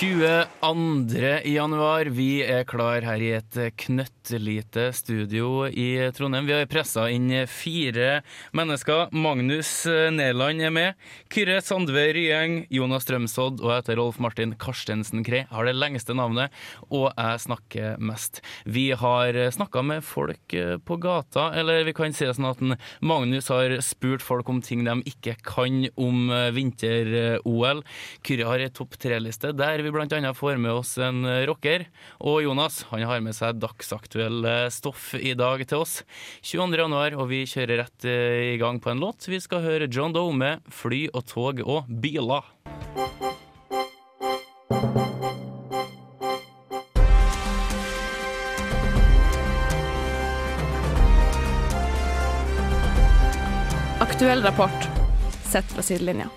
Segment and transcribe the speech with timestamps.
[0.00, 1.42] 22.
[1.44, 2.08] januar.
[2.16, 6.46] Vi er klar her i et knøttelite studio i Trondheim.
[6.48, 8.22] Vi har pressa inn fire
[8.56, 9.12] mennesker.
[9.12, 10.96] Magnus Nærland er med.
[11.28, 15.42] Kyrre Sandve Ryeng, Jonas Strømsodd og jeg heter Rolf Martin Karstensen Krei.
[15.52, 16.48] Har det lengste navnet,
[16.88, 18.40] og jeg snakker mest.
[18.64, 20.56] Vi har snakka med folk
[20.88, 22.64] på gata, eller vi kan si det sånn at
[23.04, 27.84] Magnus har spurt folk om ting de ikke kan om vinter-OL.
[28.24, 31.86] Kyrre har ei topp tre-liste der vi blant annet får med oss en rocker.
[32.20, 36.00] Og Jonas han har med seg dagsaktuell stoff i dag til oss.
[36.42, 36.80] 22.
[36.82, 39.28] januar, og vi kjører rett i gang på en låt.
[39.30, 42.46] Vi skal høre John Doe med 'Fly og tog og biler'.
[54.00, 54.88] Aktuell rapport
[55.44, 56.28] sett fra sidelinja.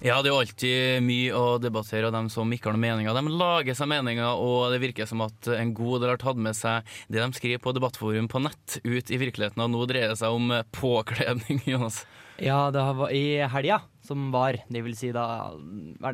[0.00, 3.12] Ja, det er jo alltid mye å debattere, og de som ikke har noen meninger,
[3.18, 6.56] de lager seg meninger, og det virker som at en god del har tatt med
[6.56, 10.16] seg det de skriver på debattforum på nett, ut i virkeligheten, og nå dreier det
[10.22, 12.00] seg om påkledning, Jonas.
[12.40, 15.26] Ja, det var i helga som var, det vil si da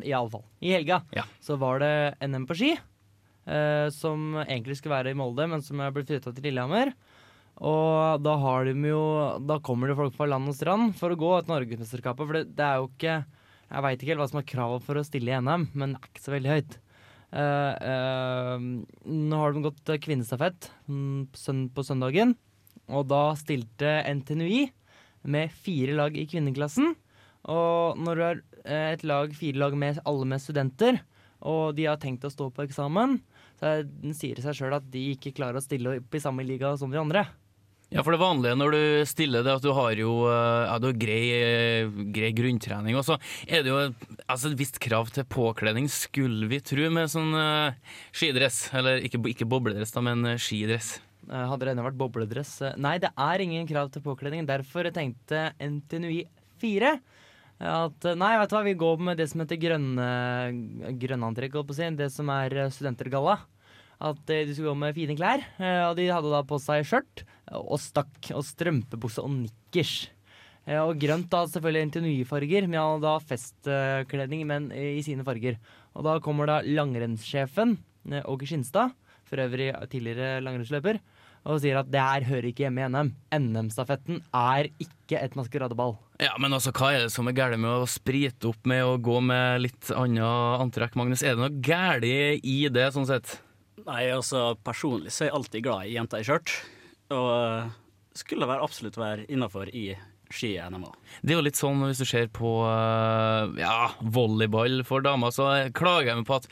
[0.03, 0.43] I alle fall.
[0.59, 1.23] I helga Ja.
[1.39, 1.93] så var det
[2.27, 2.73] NM på ski.
[3.47, 6.91] Eh, som egentlig skulle være i Molde, men som er blitt flytta til Lillehammer.
[7.63, 8.99] Og da har de jo
[9.47, 12.27] Da kommer det folk fra land og strand for å gå et Norgesmesterskapet.
[12.27, 13.15] For det, det er jo ikke
[13.67, 15.99] Jeg veit ikke helt hva som er kravet for å stille i NM, men det
[15.99, 16.77] er ikke så veldig høyt.
[17.27, 18.67] Uh, uh,
[19.11, 21.27] nå har de gått eh, kvinnestafett mm,
[21.75, 22.31] på søndagen,
[22.87, 24.69] og da stilte NTNUI
[25.27, 26.93] med fire lag i kvinneklassen.
[27.51, 28.23] Og når du
[28.63, 31.01] eh, et lag, fire lag med alle med studenter,
[31.43, 33.19] og de har tenkt å stå på eksamen,
[33.59, 36.47] så er- sier det seg sjøl at de ikke klarer å stille opp i samme
[36.47, 37.25] liga som de andre.
[37.87, 40.89] Ja, for det vanlige når du stiller det, at du har jo eh, ja, du
[40.89, 42.97] har grei, eh, grei grunntrening.
[42.99, 43.15] Og så
[43.47, 43.77] er det jo
[44.27, 48.65] altså, et visst krav til påkledning, skulle vi tro, med sånn uh, skidress.
[48.75, 50.97] Eller ikke, ikke bobledress, da, men skidress.
[51.27, 54.45] Hadde det ennå vært bobledress Nei, det er ingen krav til påkledning.
[54.47, 56.21] Derfor tenkte NTNUI
[56.61, 56.93] 4
[57.57, 60.07] at nei, vet du hva, vi går med det som heter grønne,
[61.01, 61.87] grønnantrekk, holdt på å si.
[61.97, 63.39] Det som er studentergalla.
[63.99, 65.41] At eh, de skulle gå med fine klær.
[65.59, 67.23] eh, Og de hadde da på seg skjørt
[67.55, 70.09] og stakk og strømpebukse og nikkers.
[70.67, 75.57] Eh, Og grønt da selvfølgelig NTNUI-farger, men hadde da festkledning, men i sine farger.
[75.95, 77.77] Og da kommer da langrennssjefen,
[78.25, 78.93] Åge Skinstad,
[79.27, 80.99] for øvrig tidligere langrennsløper,
[81.47, 83.09] og sier at det her hører ikke hjemme i NM.
[83.33, 85.95] NM-stafetten er ikke et maskeradeball.
[86.19, 88.95] Ja, men altså, hva er det som er galt med å sprite opp med å
[88.99, 91.23] gå med litt annet antrekk, Magnus?
[91.23, 93.37] Er det noe galt i det, sånn sett?
[93.87, 96.53] Nei, altså personlig så er jeg alltid glad i jenter i skjørt.
[97.15, 97.73] Og eh,
[98.19, 99.89] skulle være absolutt være innafor i
[100.27, 100.95] ski-NM òg.
[101.23, 105.47] Det er jo litt sånn hvis du ser på eh, ja, volleyball for damer, så
[105.71, 106.49] klager jeg meg på at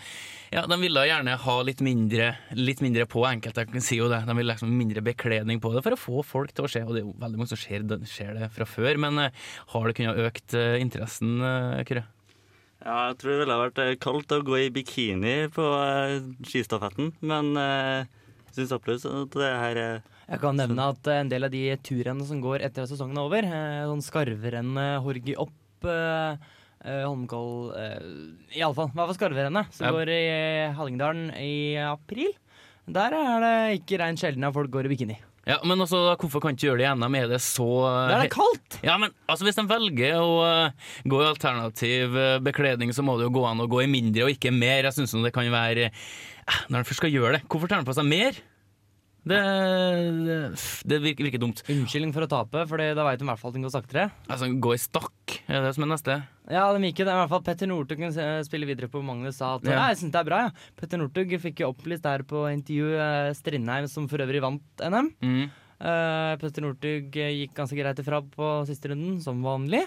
[0.55, 3.25] ja, de ville gjerne ha litt mindre, litt mindre på.
[3.27, 4.21] Enkelte si jo det.
[4.29, 6.85] De vil liksom mindre bekledning på det for å få folk til å se.
[6.87, 7.83] Og det er jo veldig mange som ser
[8.39, 11.41] det, fra før, men eh, har det kunnet økt interessen,
[11.83, 12.07] Kyrre?
[12.85, 17.13] Ja, jeg tror det ville vært eh, kaldt å gå i bikini på eh, skistafetten,
[17.25, 18.05] men jeg
[18.53, 19.95] syns absolutt at det her er
[20.29, 23.17] Jeg kan nevne at eh, en del av de turrennene som går etter at sesongen
[23.17, 26.37] er over, eh, sånn skarverennet Horgi opp eh,
[26.85, 28.07] eh, Holmenkoll eh,
[28.61, 29.73] Iallfall, hva var skarverennet?
[29.73, 29.93] Som Ja.
[29.97, 31.53] går i eh, Hallingdalen i
[31.89, 32.35] april.
[32.85, 35.17] Der er det ikke rein sjelden at folk går i bikini.
[35.45, 37.15] Ja, men altså, hvorfor kan ikke gjøre det i NM?
[37.19, 38.79] Er det så eh, Der er det kaldt!
[38.85, 43.19] Ja, men altså, hvis de velger å eh, gå i alternativ eh, bekledning, så må
[43.19, 44.87] det jo gå an å gå i mindre og ikke mer.
[44.87, 47.89] Jeg syns det kan være eh, Når de først skal gjøre det, hvorfor tar de
[47.91, 48.41] på seg mer?
[49.25, 49.39] Det,
[50.27, 50.37] det,
[50.85, 51.63] det virker, virker dumt.
[51.71, 54.05] Unnskyldning for å tape, for da veit de i hvert fall at den går saktere.
[54.29, 56.17] Altså, gå i stakk, er det som er neste?
[56.53, 57.15] Ja, de gikk jo det.
[57.15, 59.73] I hvert fall Petter Northug kunne spille videre på Magnus sa at Ja.
[59.73, 59.89] ja.
[59.89, 60.41] jeg synes det er bra.
[60.45, 60.71] ja.
[60.77, 65.09] Petter Northug fikk jo opplyst der på intervju eh, Strindheim, som for øvrig vant NM.
[65.25, 65.45] Mm.
[65.75, 69.81] Uh, Petter Northug gikk ganske greit ifra på siste runden, som vanlig.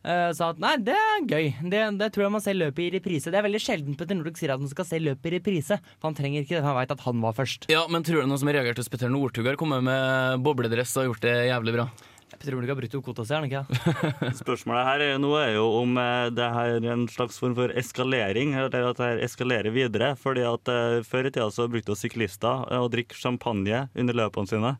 [0.00, 1.48] Eh, sa at nei, det er gøy.
[1.72, 3.28] Det, det tror jeg man ser løpet i reprise.
[3.32, 5.76] Det er veldig sjelden Petter Northug sier at han skal se løpet i reprise.
[6.00, 7.66] For han trenger ikke det, han veit at han var først.
[7.72, 10.96] Ja, men tror du noen som har reagert hos Petter Northug har kommet med bobledress
[11.02, 11.88] og gjort det jævlig bra?
[12.30, 13.98] Petter Northug har brutt opp kvota si, har han ikke?
[14.40, 17.74] Spørsmålet her er- nå er jo om eh, det her er en slags form for
[17.76, 20.14] eskalering, eller at det her eskalerer videre.
[20.16, 24.72] fordi at uh, Før i tida så brukte syklister å drikke champagne under løpene sine.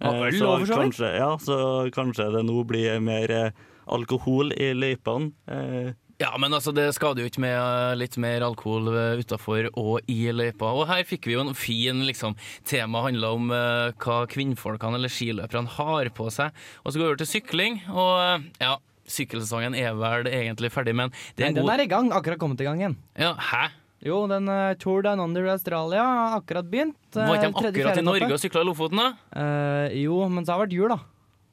[0.00, 1.58] Eh, så kanskje, ja, så
[1.94, 3.52] kanskje det nå blir mer eh,
[3.86, 5.32] alkohol i løypene.
[5.48, 5.92] Eh,
[6.22, 8.86] Ja, men altså, det skader jo ikke med eh, litt mer alkohol
[9.18, 10.68] utafor og i løypa.
[10.70, 12.36] Og her fikk vi jo en fin liksom,
[12.68, 16.54] tema handla om uh, hva kvinnfolkene eller skiløperne har på seg.
[16.84, 18.76] Og så går vi over til sykling, og uh, ja,
[19.10, 22.12] sykkelsesongen er vel egentlig ferdig, men det er en den god er i gang.
[22.14, 22.98] Akkurat kommet i gang igjen.
[23.18, 23.64] ja, Hæ?
[24.02, 26.96] Jo, den uh, Tour Down Under Australia har akkurat begynt.
[27.14, 29.12] eh, Var ikke de akkurat i Norge og sykla i Lofoten, da?
[29.38, 30.96] Eh, jo, men så har det vært jul, da.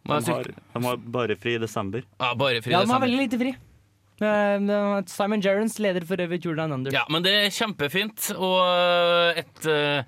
[0.09, 2.03] De, har, de har bare fri i desember.
[2.19, 3.07] Ja, bare fri Ja, de har desember.
[3.07, 3.55] veldig lite fri.
[4.19, 6.91] Eh, Simon Gerrans leder for øvrig Tour Down Under.
[6.91, 8.31] Ja, men det er kjempefint.
[8.35, 10.03] Og øh, et øh,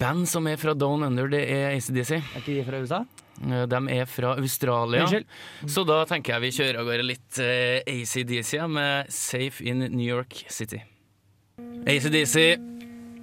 [0.00, 2.10] band som er fra Down Under, det er ACDC.
[2.18, 3.02] Er ikke de fra USA?
[3.44, 5.02] Eh, De er fra Australia.
[5.04, 5.26] Unnskyld.
[5.70, 9.78] Så da tenker jeg vi kjører av gårde litt uh, ACDC ja, med Safe in
[9.94, 10.80] New York City.
[11.86, 12.56] ACDC,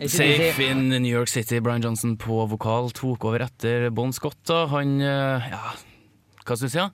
[0.09, 1.59] Safe in New York City.
[1.59, 4.39] Brian Johnson på vokal tok over etter Bon Scott.
[4.49, 4.65] da.
[4.71, 5.75] Han eh, ja,
[6.41, 6.85] hva skal vi si?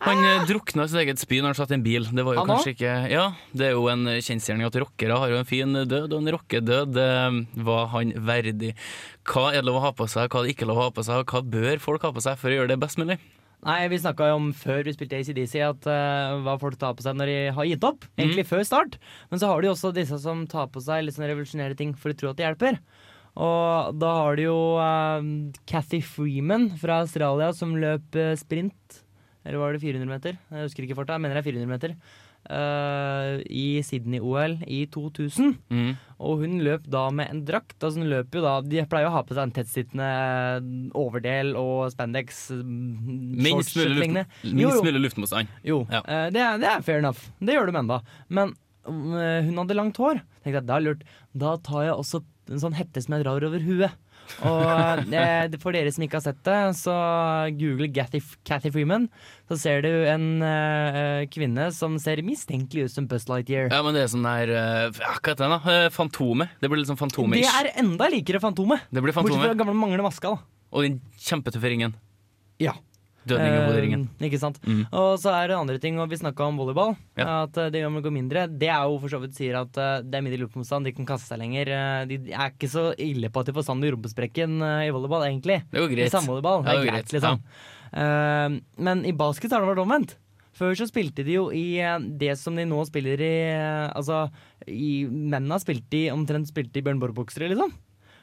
[0.00, 0.44] Han ah!
[0.48, 2.08] drukna i sitt eget spy når han satt i en bil.
[2.10, 3.24] Det var jo Han kanskje ikke Ja,
[3.54, 6.94] det er jo en kjensgjerning at rockere har jo en fin død, og en rockedød
[6.96, 7.10] det
[7.68, 8.72] var han verdig.
[9.28, 10.94] Hva er det lov å ha på seg, hva er det ikke lov å ha
[10.96, 13.20] på seg, og hva bør folk ha på seg for å gjøre det best mulig?
[13.60, 17.04] Nei, vi snakka jo om før vi spilte ACDC, at uh, hva folk tar på
[17.04, 18.06] seg når de har gitt opp.
[18.16, 18.96] Egentlig før start.
[19.28, 21.92] Men så har de jo også disse som tar på seg litt sånn revolusjonære ting
[21.92, 22.80] for de tror at det hjelper.
[23.40, 25.20] Og da har du jo uh,
[25.68, 29.02] Cathy Freeman fra Australia som løp eh, sprint.
[29.44, 30.40] Eller var det 400 meter?
[30.50, 31.16] Jeg husker ikke farta.
[31.16, 31.94] Jeg mener det er 400 meter.
[32.50, 35.54] Eh, I Sydney-OL i 2000.
[35.70, 35.90] Mm.
[36.20, 37.76] Og hun løp da med en drakt.
[37.78, 40.08] Altså hun løper jo da De pleier å ha på seg en tettsittende
[40.98, 42.50] overdel og spandex.
[42.50, 45.48] mm, Minst mulig, luft, Jo, minst mulig luftmotstand.
[45.64, 46.02] Jo, Ja.
[46.04, 47.22] uh, det, er, det er fair enough.
[47.40, 48.00] Det gjør de enda.
[48.28, 48.54] Men
[48.88, 50.20] uh, hun hadde langt hår.
[50.42, 51.02] Tenkte jeg, det er lurt.
[51.36, 53.92] Da tar jeg også en sånn hette som jeg drar over huet.
[54.46, 56.94] Og eh, for dere som ikke har sett det, så
[57.58, 59.08] google Cathy, Cathy Freeman.
[59.50, 63.70] Så ser du en eh, kvinne som ser mistenkelig ut som Buzz Lightyear.
[63.72, 65.60] Ja, men det er sånn der eh, heter den, da?
[65.74, 66.54] Eh, Fantomet.
[66.62, 67.50] Det blir litt sånn Fantomet-ish.
[67.62, 68.86] er enda likere Fantomet.
[68.90, 69.58] Det blir Bortsett fra Fantomet.
[69.64, 70.36] gamle manglende maska.
[70.36, 71.96] da Og den kjempetøffe ringen.
[72.62, 72.76] Ja.
[73.28, 74.04] Dødningehodet-ringen.
[74.20, 74.56] Eh, ikke sant.
[74.64, 74.86] Mm.
[74.96, 76.94] Og så er det andre ting, og vi snakka om volleyball.
[77.20, 77.42] Ja.
[77.44, 78.46] At eh, det går mindre.
[78.48, 81.08] Det er jo for så vidt sier at eh, det er mindre luftmotstand, de kan
[81.08, 81.68] kaste seg lenger.
[81.68, 84.56] Eh, De er ikke så ille på at de får sand i rumpesprekken
[84.86, 85.60] i volleyball, egentlig.
[85.70, 86.14] Det er jo I greit.
[86.16, 86.64] samvolleyball.
[86.64, 87.44] Det det er greit, greit, liksom.
[87.92, 90.16] Eh, men i basket har det vært omvendt.
[90.60, 91.78] Før så spilte de jo i
[92.20, 93.36] det som de nå spiller i
[93.94, 94.26] Altså,
[94.68, 97.72] i mennene spilte de omtrent spilte i Bjørn Borg-boksere, liksom.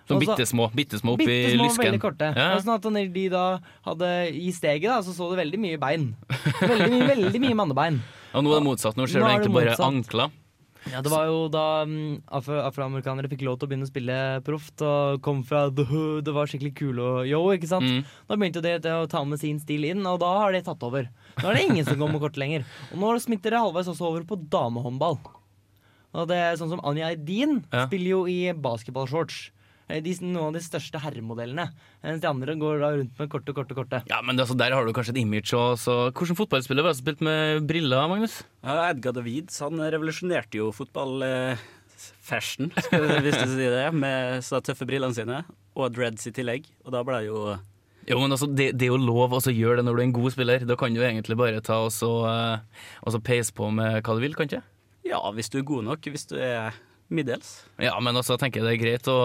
[0.08, 1.84] Sånn bitte små, bitte små oppi bittesmå, lysken.
[1.84, 2.32] veldig korte.
[2.32, 2.50] Ja.
[2.56, 3.46] Og sånn at når de da
[3.88, 6.10] hadde i steget, da, så så det veldig mye bein.
[6.62, 8.02] Veldig mye, veldig mye mannebein.
[8.34, 8.96] Og nå er det motsatt.
[9.00, 10.36] Nå ser du det egentlig bare ankler.
[10.88, 14.18] Ja, det var jo da mm, afro afroamerikanere fikk lov til å begynne å spille
[14.46, 15.84] proft og kom fra the
[16.24, 17.84] det var skikkelig kule og yo, ikke sant.
[17.84, 18.06] Mm.
[18.30, 20.84] Da begynte det, det å ta med sin stil inn, og da har det tatt
[20.88, 21.10] over.
[21.42, 22.64] Nå er det ingen som går med kort lenger.
[22.94, 25.20] Og nå smitter det halvveis også over på damehåndball.
[26.18, 27.84] Og det er sånn som Anja Edin Ja.
[27.90, 29.50] spiller jo i basketballshorts.
[29.90, 31.70] Eh, De, noen av de største herremodellene.
[32.04, 34.02] Mens de andre går da rundt med korte, korte, korte.
[34.12, 35.80] Ja, men altså, der har du kanskje et image òg.
[36.12, 38.42] Hvilken fotballspiller var det som spilte med briller, Magnus?
[38.66, 42.74] Ja, Edgar Davids han revolusjonerte jo fotball-fashion,
[43.24, 45.42] hvis du sier det, med så tøffe brillene sine,
[45.78, 46.68] og dreads i tillegg.
[46.86, 47.42] Og da ble det jo
[48.08, 50.18] Jo, men altså, det, det er jo lov å gjøre det når du er en
[50.20, 50.68] god spiller.
[50.68, 54.36] Da kan du egentlig bare ta og så, eh, peise på med hva du vil,
[54.36, 54.64] kan ikke?
[55.08, 56.08] Ja, hvis du er god nok.
[56.12, 56.76] Hvis du er
[57.14, 57.52] middels.
[57.82, 59.18] Ja, men også tenker jeg det er greit å,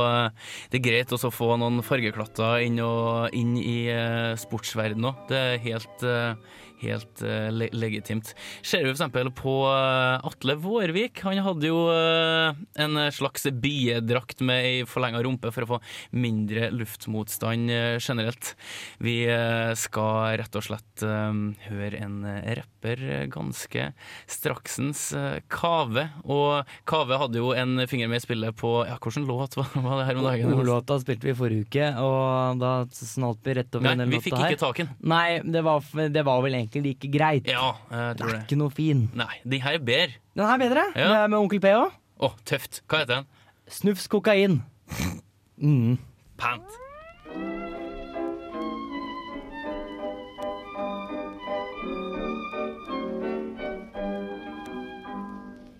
[0.73, 5.25] det er greit å få noen fargeklatter inn, og, inn i uh, sportsverdenen òg.
[5.31, 8.33] Det er helt, eh, helt eh, le legitimt.
[8.63, 9.31] Ser vi f.eks.
[9.39, 11.23] på eh, Atle Vårvik.
[11.27, 15.81] Han hadde jo eh, en slags biedrakt med ei forlenga rumpe for å få
[16.15, 17.71] mindre luftmotstand
[18.03, 18.53] generelt.
[19.03, 19.17] Vi
[19.79, 22.23] skal rett og slett høre en
[22.57, 23.89] rapper ganske
[24.31, 25.05] straksens.
[25.53, 26.07] Kave.
[26.25, 30.07] Og Kave hadde jo en finger med i spillet på Ja, hvilken låt var det
[30.09, 30.55] her om dagen?
[30.57, 34.27] Ordlåta spilte vi forrige uke, og da snalt vi rett over Nei, den vi låta
[34.29, 34.55] fikk her.
[34.55, 34.95] ikke tak i den.
[35.13, 35.85] Nei, det var,
[36.17, 37.47] det var vel egentlig like greit.
[37.47, 38.43] Ja, jeg det er det.
[38.47, 39.11] ikke noe fin.
[39.15, 40.13] Nei, de her er bedre.
[40.37, 41.09] Den her er bedre, Ja.
[41.13, 41.91] med, med Onkel P òg.
[42.23, 42.83] Å, tøft.
[42.89, 43.27] Hva heter den?
[43.69, 44.63] Snufs kokain.
[45.59, 45.99] Mm.
[46.39, 46.63] Pant.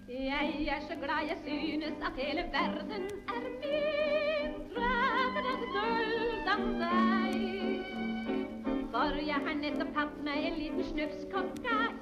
[0.09, 4.93] Jeg er så glad jeg synes at hele verden er mindre
[5.25, 7.62] enn er sølv som deg.
[9.43, 11.97] Jeg har nettopp tatt meg en liten snufs kokain.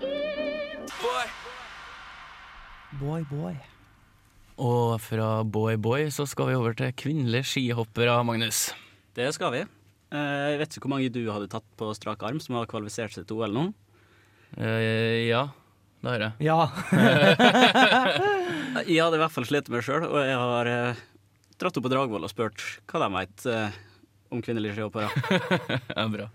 [3.01, 3.55] Boy, boy.
[4.61, 8.75] Og fra Boy Boy så skal vi over til kvinnelige skihoppere, Magnus.
[9.17, 9.63] Det skal vi.
[10.13, 13.17] Eh, Jeg vet ikke hvor mange du hadde tatt på strak arm som har kvalifisert
[13.17, 13.65] seg til OL nå.
[14.61, 15.47] Uh, ja,
[16.05, 16.33] det har jeg.
[16.45, 16.59] Ja.
[18.85, 21.01] Jeg hadde i hvert fall slitt med sjøl, og jeg har eh,
[21.57, 23.81] dratt opp på Dragvoll og spurt hva de eh,
[24.29, 25.09] om kvinnelige skihoppere.
[25.97, 26.29] Ja, bra.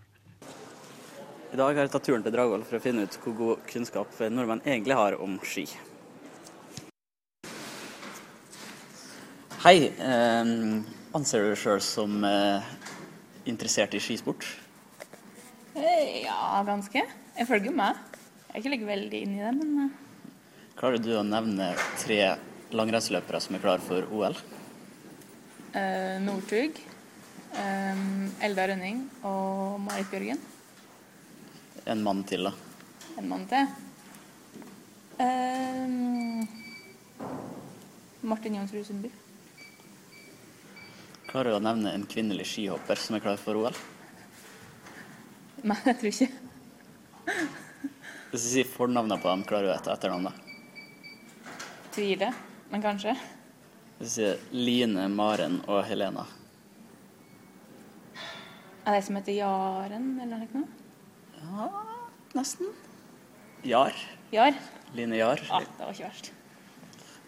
[1.55, 4.17] I dag har jeg tatt turen til Dragvoll for å finne ut hvor god kunnskap
[4.27, 5.61] nordmenn egentlig har om ski.
[9.63, 9.77] Hei.
[9.87, 10.49] Eh,
[11.15, 12.65] anser du deg sjøl som eh,
[13.47, 14.43] interessert i skisport?
[15.79, 17.05] Eh, Ja, ganske.
[17.37, 18.01] Jeg følger med.
[18.49, 19.93] Jeg er ikke like veldig inn i det, men eh,
[20.75, 21.69] Klarer du å nevne
[22.01, 22.17] tre
[22.75, 24.35] langrennsløpere som er klare for OL?
[25.71, 26.83] eh, Northug,
[27.55, 28.03] eh,
[28.43, 30.43] Elda Rønning og Marit Bjørgen.
[31.85, 32.51] En mann til, da.
[33.17, 33.67] En mann til.
[35.21, 36.47] Eh,
[38.25, 39.11] Martin Jonsrud Sundby.
[41.29, 43.75] Klarer du å nevne en kvinnelig skihopper som er klar for OL?
[45.65, 46.29] Nei, jeg tror ikke.
[48.31, 50.41] Hvis du sier fornavnet på dem, klarer du å ta etternavnet?
[51.93, 52.33] Tviler,
[52.71, 53.13] men kanskje.
[53.99, 56.25] Hvis du sier Line, Maren og Helena.
[58.85, 60.84] Er det som heter Jaren, eller noe?
[61.45, 61.69] Ja,
[62.33, 62.73] nesten.
[63.63, 63.93] Jar.
[64.31, 64.53] Jar?
[64.93, 65.41] Line Jar.
[65.49, 66.31] Ja, det var ikke verst.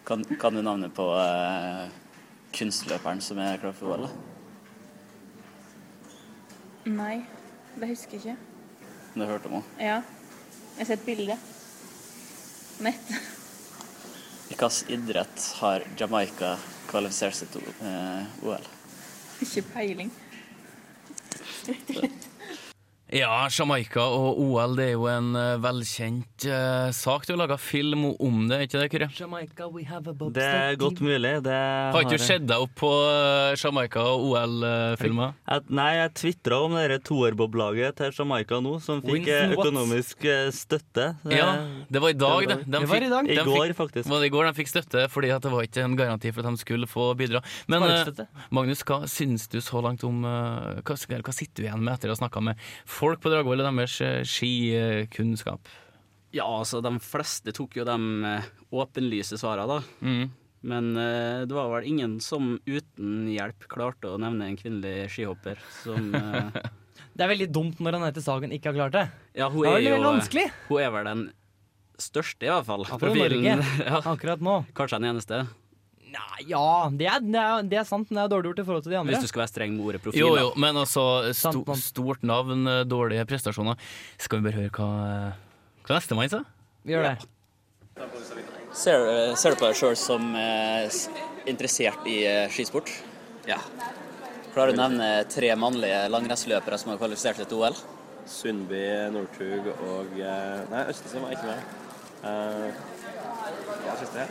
[0.08, 1.88] Kan, kan du navnet på eh,
[2.56, 4.08] kunstløperen som er klar for OL?
[6.88, 7.18] Nei,
[7.76, 8.36] det husker jeg ikke.
[9.14, 9.82] Du har hørt om henne?
[9.82, 9.98] Ja.
[10.78, 11.36] Jeg har sett bilde.
[12.86, 13.12] Nett.
[14.48, 16.54] I hvilken idrett har Jamaica
[16.88, 18.72] kvalifisert seg til eh, OL?
[19.44, 20.14] Ikke peiling.
[23.08, 27.24] Ja, Jamaica og OL det er jo en uh, velkjent uh, sak.
[27.24, 29.06] Du har laga film om det, ikke det, Kyrre?
[29.16, 31.30] Jamaica, we have a Det er godt mulig.
[31.46, 35.32] Det Har ikke du sett deg opp på uh, Jamaica og OL-filmer?
[35.72, 41.08] Nei, jeg tvitra om det toerboblaget til Jamaica nå, som fikk økonomisk støtte.
[41.24, 41.48] Det- Ja,
[41.88, 42.58] det var i dag, det.
[42.66, 43.24] De Det var i dag.
[43.32, 44.10] I går, faktisk.
[44.10, 46.44] Var det i går de fikk støtte fordi at det var ikke en garanti for
[46.44, 47.40] at de skulle få bidra.
[47.68, 47.88] Men
[48.52, 52.16] Magnus, hva syns du så langt om hva, hva sitter du igjen med etter å
[52.18, 52.58] ha snakka med
[52.98, 55.70] folk på Dragvoll og deres eh, skikunnskap?
[56.34, 57.96] Ja, altså, de fleste tok jo de
[58.28, 60.04] eh, åpenlyse svarene, da.
[60.04, 60.28] Mm.
[60.68, 65.60] Men uh, det var vel ingen som uten hjelp klarte å nevne en kvinnelig skihopper
[65.84, 66.50] som uh,
[67.14, 69.04] Det er veldig dumt når Anette Sagen ikke har klart det.
[69.38, 70.44] Ja, hun Det er er jo vanskelig.
[70.68, 71.22] Hun er vel den
[71.98, 72.84] største, i hvert fall.
[72.90, 73.54] for Norge,
[73.90, 74.02] ja.
[74.02, 74.60] akkurat nå.
[74.74, 75.40] Kanskje den eneste.
[76.08, 78.66] Nei, ja, det er, det, er, det er sant, men det er dårlig gjort i
[78.68, 79.14] forhold til de andre.
[79.14, 80.22] Hvis du skal være streng med ordet profil.
[80.22, 80.44] Jo, da.
[80.46, 81.04] jo, men altså
[81.36, 83.90] sto, stort navn, eh, dårlige prestasjoner.
[84.16, 86.44] Skal vi bare høre hva, eh, hva nestemann sa?
[86.88, 87.16] Gjør det.
[88.78, 89.04] Ser,
[89.36, 90.98] ser du på deg sjøl som eh,
[91.50, 92.92] interessert i eh, skisport?
[93.48, 93.58] Ja.
[94.54, 97.76] Klarer du å nevne tre mannlige langrennsløpere som har kvalifisert til til OL?
[98.28, 98.84] Sundby,
[99.14, 101.76] Northug og eh, Nei, Østesen var ikke med.
[102.18, 102.72] Uh,
[103.84, 104.24] hva siste?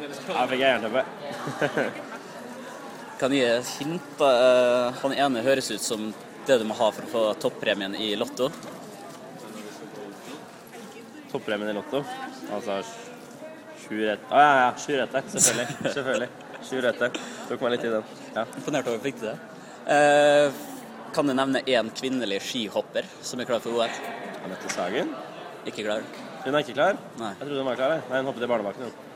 [0.00, 1.02] Uh, jeg fikk jernteppe.
[3.20, 4.22] Kan gi et hint?
[4.24, 6.06] Eh, Han ene høres ut som
[6.48, 8.46] det du må ha for å få toppremien i Lotto.
[11.30, 12.00] Toppremien i Lotto.
[12.48, 12.78] Altså
[13.82, 14.24] sju rett...
[14.32, 14.70] Å ja, ja.
[14.80, 15.22] Sju rette.
[15.34, 15.76] Selvfølgelig.
[15.98, 16.30] Selvfølgelig.
[16.70, 17.10] Sju rette.
[17.50, 18.16] Tok meg litt i den.
[18.38, 18.46] Ja.
[18.56, 19.36] Imponert over du fikk til det.
[19.98, 20.64] Eh,
[21.12, 24.00] kan du nevne én kvinnelig skihopper som er klar for OL?
[24.46, 25.12] Anette Sagen?
[25.68, 26.08] Ikke klar.
[26.46, 26.96] Hun er ikke klar?
[27.20, 27.34] Nei.
[27.36, 27.96] Jeg trodde hun var klar.
[27.98, 28.08] jeg.
[28.08, 28.88] Nei, hun hoppet i barnebakken.
[28.88, 29.09] hun.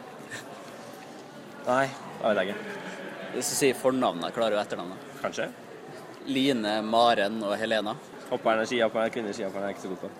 [1.64, 1.86] Nei,
[2.20, 2.80] det vet jeg ikke.
[3.34, 5.06] Hvis du sier fornavnet, klarer du etternavnet?
[5.22, 5.48] Kanskje.
[6.28, 7.94] Line, Maren og Helena.
[8.30, 10.10] Hopperne, skihopperne, kvinnelige skihopperne er jeg ikke så god på.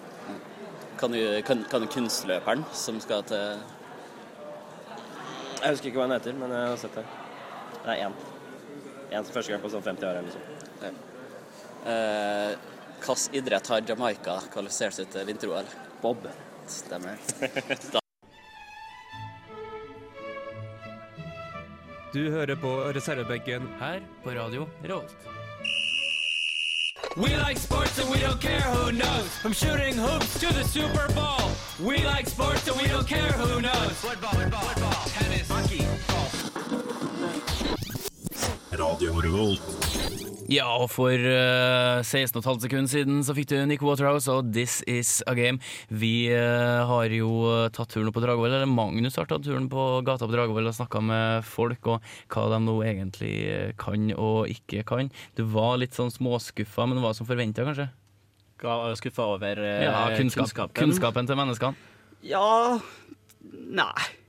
[1.01, 3.59] Kan du, kan, kan du kunstløperen som skal til
[5.65, 7.05] Jeg husker ikke hva hun heter, men jeg har sett det.
[7.85, 8.15] Det er én.
[9.11, 11.03] Én som første gang på sånn 50 år eller noe sånt.
[11.89, 12.55] eh,
[13.05, 15.69] Hvilken idrett har Jamaica kvalifisert seg til vinter-OL?
[16.05, 16.25] Bob.
[16.73, 17.21] Stemmer.
[22.15, 25.17] Du hører på reservebenken her på Radio Revolt.
[27.17, 29.29] We like sports and we don't care who knows.
[29.43, 31.51] From shooting hoops to the Super Bowl.
[31.81, 33.93] We like sports and we don't care who knows.
[34.07, 36.35] Football, football, football tennis, hockey, golf.
[38.73, 40.04] Radio Revolt.
[40.53, 45.23] Ja, og for uh, 16,5 sekunder siden så fikk du Nick Waterhouse og This Is
[45.31, 45.61] A Game.
[45.89, 49.71] Vi uh, har jo eh, tatt turen opp på Dragvoll, eller Magnus har tatt turen
[49.73, 54.11] på gata på Dragvoll og snakka med folk og hva de nå egentlig eh, kan
[54.15, 55.13] og ikke kan.
[55.39, 57.89] Du var litt sånn småskuffa, men hva som forventa, kanskje?
[59.01, 60.77] Skuffa over uh, Ja, kunnskap, kunnskapen.
[60.79, 61.89] kunnskapen til menneskene.
[62.25, 62.79] Ja
[63.45, 64.24] Nei.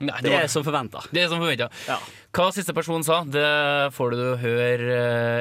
[0.00, 1.02] Nei, det, var- er som forventa.
[1.12, 1.66] Det er som forventa.
[1.88, 1.98] Ja.
[2.32, 3.44] Hva siste person sa, det
[3.92, 4.94] får du høre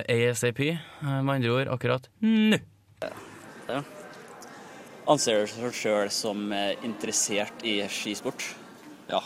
[0.06, 0.60] eh, ASAP.
[0.74, 0.80] eh,
[1.24, 2.60] Med andre ord akkurat nå.
[3.70, 3.82] Ja.
[5.10, 8.44] Anser du deg sjøl som eh, interessert i skisport?
[9.10, 9.22] Ja.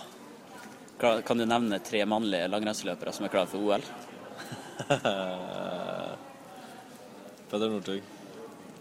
[1.04, 3.84] Kan du nevne tre mannlige langrennsløpere som er klare for OL?
[7.50, 8.02] Peder Northug.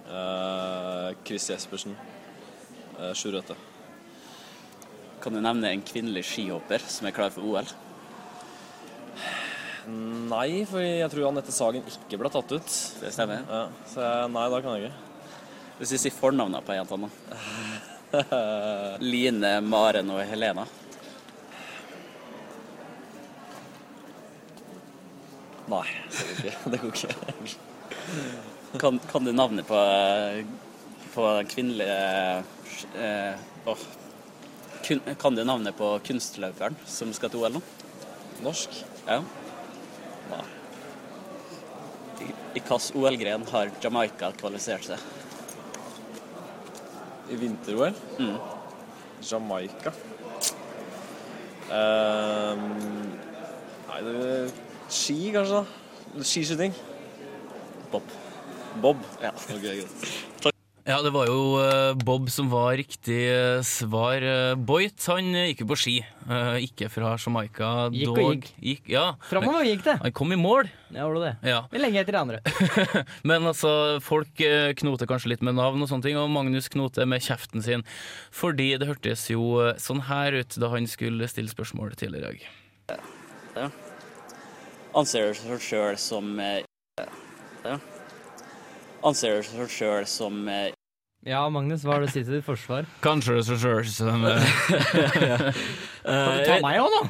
[0.07, 1.97] Uh, Chris Jespersen.
[2.99, 3.57] Uh, Sjur Røthe.
[5.23, 7.69] Kan du nevne en kvinnelig skihopper som er klar for OL?
[9.87, 12.75] Nei, for jeg tror Anette Sagen ikke ble tatt ut.
[12.99, 13.45] Det stemmer.
[13.47, 15.37] Ja, så nei, da kan jeg ikke.
[15.79, 17.39] Hvis vi sier fornavnene på jentene, da.
[19.13, 20.67] Line, Maren og Helena.
[25.71, 25.87] Nei,
[26.43, 27.57] det går ikke.
[28.83, 29.81] Kan, kan du navnet på,
[31.15, 31.99] på den kvinnelige
[32.99, 33.91] eh, åh.
[34.83, 37.61] Kan du navnet på kunstløperen som skal til OL nå?
[38.43, 38.81] Norsk?
[39.07, 39.21] Ja.
[40.31, 40.41] Nei.
[42.23, 45.05] I, i hvilken OL-gren har Jamaica kvalifisert seg?
[47.31, 47.95] I vinter-OL?
[48.19, 48.35] Mm.
[49.23, 49.95] Jamaica.
[51.71, 52.67] um,
[53.87, 54.53] nei, det er
[54.91, 55.63] ski, kanskje?
[55.63, 56.27] da?
[56.27, 56.75] Skiskyting?
[57.95, 58.19] Bob.
[58.83, 59.07] Bob?
[59.23, 59.31] Ja.
[59.31, 60.29] Ok, greit.
[60.83, 64.25] Ja, det var jo eh, Bob som var riktig eh, svar.
[64.59, 67.69] Boyt, han eh, gikk jo på ski, eh, ikke fra Jamaica.
[67.95, 68.49] Gikk og dog.
[68.59, 68.89] gikk.
[68.91, 69.05] ja.
[69.29, 69.95] Framover gikk det.
[70.03, 70.67] Han kom i mål.
[70.91, 71.53] Ja, var det det?
[71.53, 71.61] Ja.
[71.71, 72.41] Men lenge etter de andre.
[73.31, 73.71] Men altså,
[74.03, 77.63] folk eh, knoter kanskje litt med navn og sånne ting, og Magnus knoter med kjeften
[77.63, 77.87] sin.
[78.35, 82.43] Fordi det hørtes jo eh, sånn her ut da han skulle stille spørsmål tidligere i
[82.43, 83.01] dag.
[83.55, 83.71] Ja.
[84.99, 87.07] Anser seg sjøl som ja.
[87.63, 87.79] ja.
[89.03, 90.71] Anser deg sjøl som eh,
[91.27, 92.87] Ja, Magnus, hva har du å si til ditt forsvar?
[93.07, 94.27] Kanskje det er så sjøl som
[96.03, 97.03] Kan du ta meg òg, da?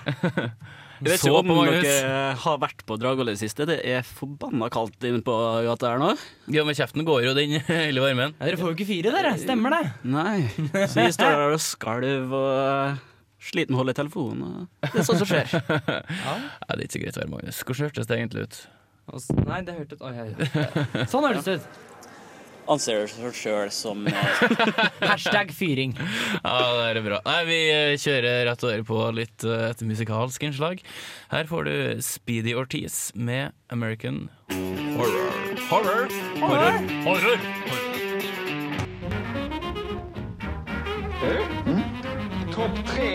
[1.02, 1.82] Jeg vet Så ikke om på Magnus.
[1.82, 3.64] dere har vært på Dragvoll i det siste.
[3.66, 5.34] Det er forbanna kaldt inne på
[5.66, 6.12] gata her nå.
[6.54, 8.36] Ja, med kjeften går jo den hele varmen.
[8.38, 9.32] Ja, dere får jo ikke fire, dere.
[9.42, 9.80] Stemmer det?
[10.06, 10.44] Nei.
[10.86, 13.02] Så vi står der og skalv og
[13.42, 14.68] sliter med å holde telefonen.
[14.84, 15.50] Det er sånt som skjer.
[15.58, 16.36] Ja.
[16.38, 17.58] det er ikke så greit å være Magnus.
[17.66, 18.60] Hvordan hørtes det egentlig ut?
[19.46, 21.06] Nei, det hørtes Oi, oi.
[21.10, 21.80] Sånn hørtes det ut.
[22.70, 24.42] Anser seg sjøl som eh,
[25.10, 25.96] Hashtag fyring.
[25.98, 27.18] Ja, det er bra.
[27.26, 30.84] Nei, Vi eh, kjører rett og slett på litt eh, et musikalsk innslag.
[31.34, 31.74] Her får du
[32.06, 34.28] Speedy Ortiz med American
[34.94, 35.34] Horror.
[35.72, 36.06] Horror!
[36.38, 36.78] Horror!
[37.08, 37.38] Horror!
[42.52, 43.12] Topp tre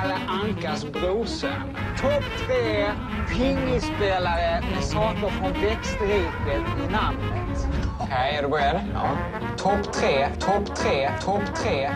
[0.00, 1.52] Kalle Ankas Brose.
[2.00, 2.86] Topp tre
[3.28, 7.68] pingisspelare med saker från växtriket i namnet.
[8.00, 8.80] Okej, är du beredd?
[8.94, 9.16] Ja.
[9.56, 11.90] Topp tre, topp tre, topp tre.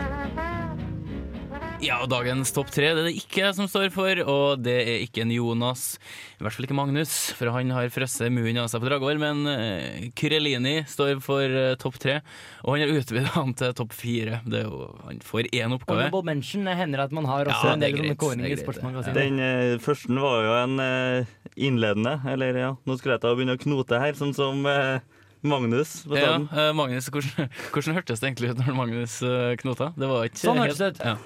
[1.83, 4.73] Ja, og dagens topp tre det er det ikke jeg som står for, og det
[4.79, 5.97] er ikke en Jonas.
[6.39, 9.19] I hvert fall ikke Magnus, for han har frosset munnen av seg på Dragvoll.
[9.21, 12.15] Men uh, Kyrelini står for uh, topp tre,
[12.63, 14.39] og han har utvidet han til topp fire.
[14.47, 16.07] Det er jo, han får én oppgave.
[16.07, 19.19] Honorable mention hender at man har også Ja, en del greit, kåringer i Sportsmagasinet.
[19.19, 21.35] Den uh, første var jo en eh,
[21.67, 25.03] innledende, eller ja, nå skulle jeg ta og begynne å knote her, sånn som eh,
[25.45, 26.49] Magnus på Ja, starten.
[26.55, 29.91] eh, Magnus, hvordan, hvordan hørtes det egentlig ut når Magnus uh, knota?
[29.99, 31.03] Det var ikke Sånn hørtes det ut.
[31.11, 31.17] Ja.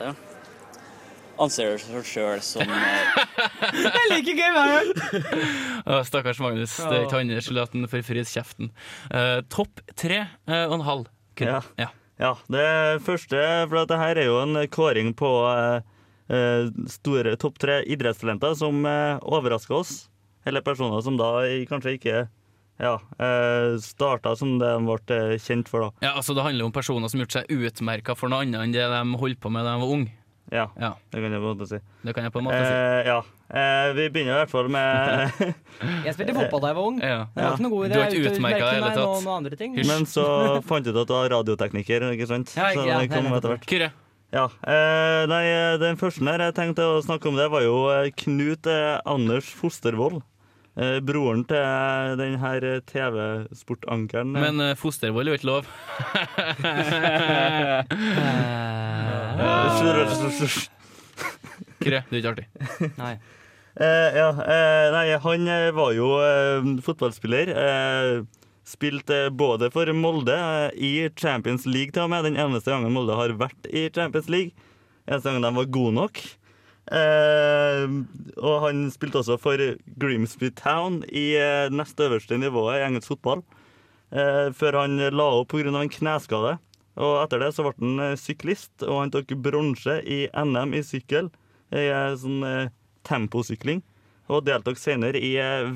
[0.00, 0.14] Ja.
[1.38, 2.66] Anser seg sjøl som
[3.82, 6.02] Det er like gøy hver gang!
[6.08, 6.74] Stakkars Magnus.
[6.80, 8.72] Det er ikke hans skyld at han får kjeften.
[9.12, 11.06] Uh, topp tre uh, og en halv.
[11.38, 11.60] Ja.
[11.78, 11.92] Ja.
[12.18, 13.38] Ja, det første,
[13.70, 15.84] for at det her er jo en kåring på eh,
[16.34, 19.92] eh, store topp tre idrettstalenter som overrasker oss.
[20.42, 21.28] Eller personer som da
[21.70, 22.24] kanskje ikke
[22.78, 25.90] ja, eh, starta som det de ble eh, kjent for, da.
[26.06, 28.72] Ja, altså Det handler om personer som gjorde gjort seg utmerka for noe annet enn
[28.72, 30.12] det de holdt på med da de var unge.
[30.50, 30.94] Ja, Ja.
[31.12, 31.78] det kan jeg på en måte si.
[32.06, 32.72] Det kan jeg på en måte si.
[32.72, 33.18] Eh, ja.
[33.52, 35.28] Eh, vi begynner i hvert fall med
[36.06, 37.00] Jeg spilte fotball da jeg var ung.
[37.04, 37.18] Ja.
[37.34, 37.92] Det var ikke noe god idé.
[37.92, 39.24] Du har ikke utmerka i det hele tatt.
[39.26, 39.84] noe- noe.
[39.90, 40.24] Men så
[40.64, 42.54] fant du ut at du var radiotekniker, ikke sant?
[42.56, 43.66] Ja, ikke- så ja, det kom etter hvert.
[43.68, 43.90] Kyrre.
[44.32, 45.44] Ja, eh, nei,
[45.80, 49.52] Den første der jeg tenkte å snakke om, det var jo eh, Knut eh, Anders
[49.52, 50.22] Fostervoll.
[50.78, 51.58] Eh, broren til
[52.20, 54.30] den her eh, TV-sportankeren.
[54.36, 54.40] eh.
[54.44, 55.66] Men uh, fostervold er jo ikke lov.
[61.78, 62.46] Krø, det er ikke artig.
[62.98, 63.12] Nei.
[63.78, 65.44] Eh, ja, eh, nei, han
[65.76, 67.46] var jo eh, fotballspiller.
[67.54, 68.24] Eh,
[68.68, 70.36] spilte både for Molde
[70.74, 72.24] i Champions League til og med.
[72.26, 74.52] Den eneste gangen Molde har vært i Champions League.
[75.08, 76.14] Eneste gangen de var gode nok.
[76.88, 77.84] Eh,
[78.40, 79.60] og han spilte også for
[80.00, 83.44] Grimsby Town i eh, nest øverste nivået i engelsk fotball.
[84.10, 85.68] Eh, før han la opp pga.
[85.68, 86.56] en kneskade.
[86.98, 90.82] Og etter det så ble han eh, syklist, og han tok bronse i NM i
[90.82, 91.30] sykkel.
[91.68, 92.70] I sånn
[93.04, 93.82] temposykling.
[94.32, 95.34] Og deltok senere i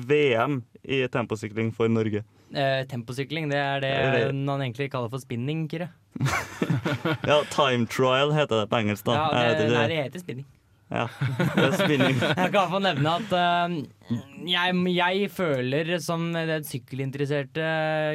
[0.09, 2.23] VM i temposykling for Norge.
[2.53, 3.93] Eh, temposykling, det er det
[4.33, 5.91] man egentlig kaller for spinning, Kyrre.
[7.25, 9.15] Ja, time trial heter det på engelsk, da.
[9.17, 10.45] Ja, det, det, det heter spinning.
[10.93, 11.07] Ja,
[11.39, 12.19] det er spinning.
[12.43, 13.77] Jeg kan få nevne at uh,
[14.45, 17.69] jeg, jeg føler, som den sykkelinteresserte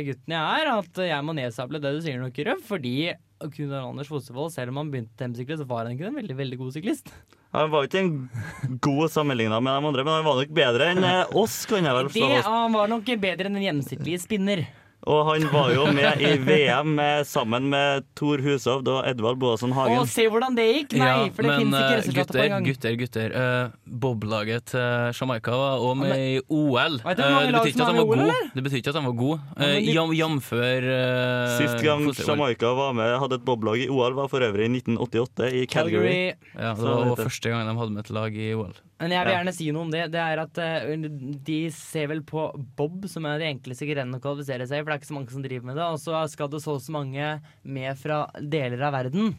[0.07, 2.63] gutten jeg er, at jeg må nedsable det du sier nok, Røv.
[2.69, 2.95] Fordi
[3.39, 6.59] Knut Anders Fossevold, selv om han begynte temposykle, så var han ikke en veldig veldig
[6.61, 7.13] god syklist.
[7.55, 11.07] Han var ikke en god sammenligna med de andre, men han var nok bedre enn
[11.07, 14.67] eh, oss, kan jeg vel Det, han var nok bedre enn en gjennomsnittlig spinner.
[15.09, 19.73] Og han var jo med i VM med, sammen med Tor Hushovd og Edvard Boasson
[19.73, 20.03] Hagen.
[20.03, 20.97] Å, se hvordan det gikk!
[21.01, 22.67] Nei, Ja, for det men finnes ikke eh, resultater på gutter, en gang.
[22.67, 23.37] gutter, gutter.
[23.39, 26.99] Uh, Boblaget til Jamaica var òg med i OL.
[27.01, 28.53] Eh, det betyr ikke at han de var god.
[28.59, 29.17] Det betyr ikke at var
[29.59, 34.29] Uh, jam, Jamfør uh, Sist gang Jamaica var med, hadde et boblag i OL, var
[34.31, 36.19] for øvrig i 1988 i Calgary.
[36.53, 38.77] Ja, det var heter første gang de hadde med et lag i OL.
[38.99, 40.07] Men jeg vil gjerne si noe om det.
[40.11, 41.05] Det er at eh,
[41.47, 44.91] De ser vel på bob som er det enkleste grenene å kvalifisere seg i, for
[44.91, 45.87] det er ikke så mange som driver med det.
[45.87, 47.29] Og så skal det så og så mange
[47.63, 49.37] med fra deler av verden.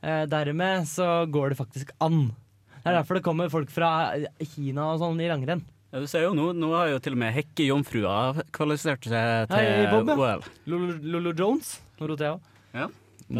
[0.00, 2.26] Eh, dermed så går det faktisk an.
[2.80, 3.90] Det er derfor det kommer folk fra
[4.54, 5.64] Kina og sånn i langrenn.
[5.94, 8.16] Ja, du ser jo nå, nå har jo til og med Hekke Jomfrua
[8.56, 10.16] kvalifisert seg til Hei, Bob, ja.
[10.18, 10.48] OL.
[10.72, 11.76] Lolo, Lolo Jones.
[12.00, 12.48] Nå roter jeg òg.
[12.74, 12.88] Ja.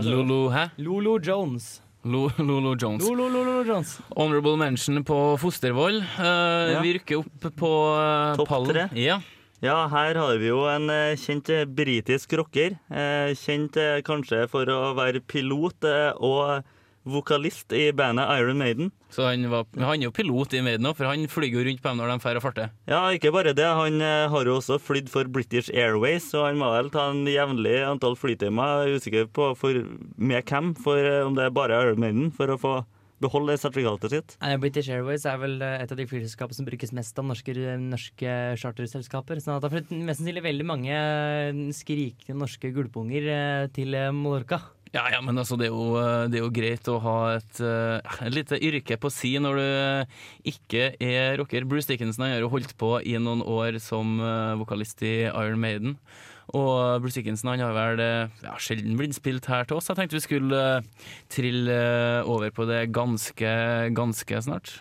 [0.06, 0.68] Lolo, hæ?
[0.80, 1.66] Lolo Jones.
[2.04, 3.02] Lo, Lolo Jones.
[3.08, 3.94] Lolo, Lolo Jones.
[4.16, 6.02] Honorable mention på Fostervoll.
[6.18, 6.80] Uh, Ja.
[6.84, 8.68] Vi rykker opp på uh, Topp pallen.
[8.74, 8.84] tre.
[9.00, 9.20] Ja.
[9.64, 12.74] Ja, her har vi jo en uh, kjent eh, britisk rocker.
[12.92, 16.66] Eh, kjent eh, kanskje for å være pilot eh, og
[17.04, 18.90] vokalist i bandet Iron Maiden.
[19.12, 21.82] Så han, var, han er jo pilot i Maiden òg, for han flyr jo rundt
[21.84, 22.72] på dem når de drar og farter.
[22.90, 23.68] Ja, ikke bare det.
[23.78, 27.22] Han eh, har jo også flydd for British Airways, så han må vel ta en
[27.28, 28.88] jevnlig antall flytimer.
[28.88, 29.84] Jeg er usikker på for,
[30.16, 32.74] med hvem, for eh, om det er bare Iron Maiden, for å få
[33.22, 34.34] beholde sertifikatet sitt.
[34.60, 38.38] British Airways er vel eh, et av de flyselskapene som brukes mest av norske, norske
[38.60, 39.40] charterselskaper.
[39.44, 40.98] Så det flyttet mest sannsynlig veldig mange
[41.76, 43.28] skrikende norske gulpunger
[43.76, 44.64] til Mallorca.
[44.94, 47.56] Ja, ja, men altså, det er jo, eh, det er jo greit å ha et,
[47.58, 51.66] eh, et lite yrke på si når du ikke er rocker.
[51.66, 55.98] Bruce Dickinson har jo holdt på i noen år som eh, vokalist i Iron Maiden.
[56.54, 58.04] Og Bruce Dickinson han har vel
[58.44, 59.90] ja, sjelden blitt spilt her til oss.
[59.90, 60.64] Jeg tenkte vi skulle
[61.32, 61.78] trille
[62.30, 63.54] over på det ganske,
[63.96, 64.76] ganske snart.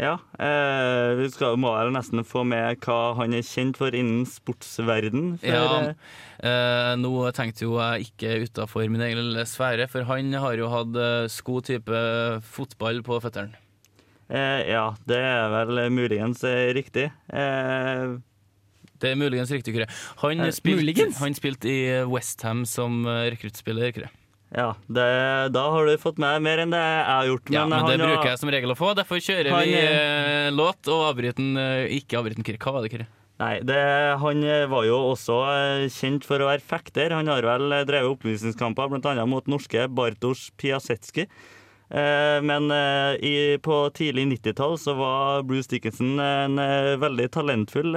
[0.00, 4.22] Ja, eh, vi skal, må vel nesten få med hva han er kjent for innen
[4.28, 5.34] sportsverden.
[5.42, 6.14] For, Ja, eh,
[6.48, 10.70] eh, nå tenkte jo jeg ikke utafor min egen lille sfære, for han har jo
[10.72, 12.00] hatt eh, sko type
[12.48, 13.52] fotball på føttene.
[14.30, 17.10] eh, ja, det er vel muligens eh, riktig.
[17.28, 18.16] Eh,
[19.00, 19.88] Det er muligens riktig, Kyrre.
[20.20, 24.10] Han Eh, han spilte i Westham som rekruttspiller, Kyrre.
[24.50, 25.06] Ja, det,
[25.54, 27.50] da har du fått med mer enn det jeg har gjort.
[27.54, 28.92] Ja, men det han bruker har- jeg som regel å få.
[28.98, 32.58] Derfor kjører Han vi eh, låt og avbryter eh, ikke avbryter Kyrre.
[32.64, 33.06] Hva var det, Kyrre?
[33.40, 33.78] Nei, det,
[34.20, 37.14] han eh, var jo også eh, kjent for å være fekter.
[37.16, 39.14] Han har vel drevet oppvisningskamper bl.a.
[39.24, 41.24] mot norske Bartosz Piasetski.
[41.90, 42.68] Eh, men
[43.22, 46.60] i, på tidlig 90-tall så var Bruce Dickinson en
[47.00, 47.96] veldig talentfull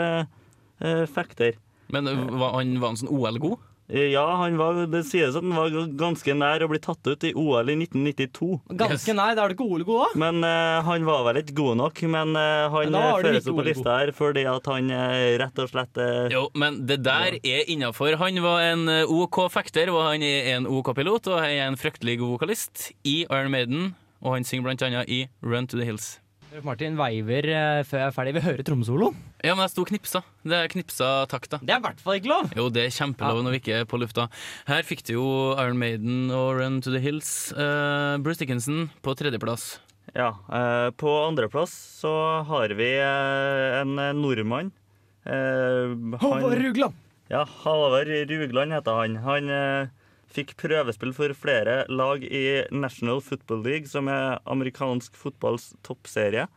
[1.14, 1.58] fekter.
[1.94, 2.08] Men
[2.40, 3.60] var han, var han sånn OL-god?
[3.94, 7.26] Eh, Ja, han var, det sies at han var ganske nær å bli tatt ut
[7.30, 8.50] i OL i 1992.
[8.80, 9.36] Ganske nær?
[9.38, 10.20] da er du ikke OL god da?
[10.24, 12.02] Men uh, han var vel ikke god nok.
[12.16, 15.70] Men uh, han Men føres opp på lista her fordi at han uh, rett og
[15.70, 16.02] slett
[16.34, 18.18] Jo, men det der er innafor.
[18.22, 21.80] Han var en OK fekter, og han er en OK pilot, og han er en
[21.80, 25.86] fryktelig god vokalist i Iron Maiden, og han synger blant annet i Run to the
[25.86, 26.18] Hills.
[26.62, 28.34] Martin veiver eh, før jeg er ferdig.
[28.36, 29.16] Vi hører trommesoloen.
[29.42, 30.22] Ja, men jeg sto og knipsa.
[30.46, 31.58] Det er knipsa takta.
[31.64, 32.52] Det er i hvert fall ikke lov!
[32.58, 34.28] Jo, det er kjempelov når vi ikke er på lufta.
[34.70, 37.32] Her fikk du jo Iron Maiden og Run to the Hills.
[37.58, 39.80] Uh, Bruce Dickinson på tredjeplass.
[40.14, 40.30] Ja.
[40.52, 42.14] Uh, på andreplass så
[42.46, 44.70] har vi uh, en nordmann.
[45.26, 46.94] Eh, Håvard Rugland.
[47.32, 49.16] Ja, Håvard Rugland heter han.
[49.24, 49.54] Han
[50.34, 56.48] fikk prøvespill for flere lag i National Football League, som er amerikansk fotballs toppserie.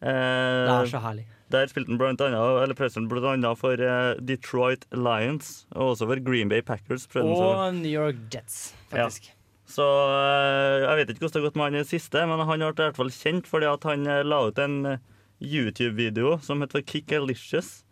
[0.00, 1.24] Eh, Det er så herlig.
[1.48, 6.20] Der spilte han blant annet, eller blant annet for eh, Detroit Lions, og også for
[6.26, 7.06] Green Bay Packers.
[7.14, 9.30] Og New York Jets, faktisk.
[9.66, 12.42] Så eh, jeg vet ikke hvordan det har gått med han i det siste, men
[12.42, 14.76] han ble i hvert fall kjent fordi at han eh, la ut en
[15.42, 17.82] YouTube-video som heter Kickalicious,